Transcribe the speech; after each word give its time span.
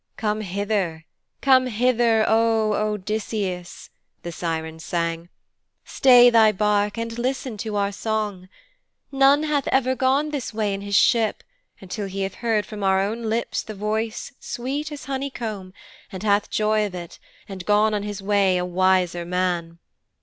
'"Come 0.17 0.41
hither, 0.41 1.05
come 1.41 1.67
hither, 1.67 2.25
O 2.27 2.73
Odysseus," 2.73 3.91
the 4.23 4.31
Sirens 4.31 4.83
sang, 4.83 5.29
"stay 5.85 6.31
thy 6.31 6.51
bark 6.51 6.97
and 6.97 7.19
listen 7.19 7.55
to 7.57 7.75
our 7.75 7.91
song. 7.91 8.49
None 9.11 9.43
hath 9.43 9.67
ever 9.67 9.93
gone 9.95 10.31
this 10.31 10.55
way 10.55 10.73
in 10.73 10.81
his 10.81 10.95
ship 10.95 11.43
until 11.79 12.07
he 12.07 12.21
hath 12.23 12.33
heard 12.41 12.65
from 12.65 12.81
our 12.83 12.99
own 12.99 13.25
lips 13.29 13.61
the 13.61 13.75
voice 13.75 14.33
sweet 14.39 14.91
as 14.91 15.03
a 15.03 15.07
honeycomb, 15.09 15.71
and 16.11 16.23
hath 16.23 16.49
joy 16.49 16.83
of 16.87 16.95
it, 16.95 17.19
and 17.47 17.63
gone 17.67 17.93
on 17.93 18.01
his 18.01 18.23
way 18.23 18.57
a 18.57 18.65
wiser 18.65 19.23
man. 19.23 19.77